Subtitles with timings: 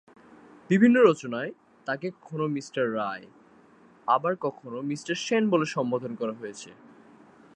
[0.69, 1.51] বিভিন্ন রচনায়
[1.87, 2.67] তাকে কখনও মিঃ
[2.93, 3.25] রায়
[4.07, 6.69] আবার কখনও মিঃ সেন বলে সম্বোধন করা হয়েছে।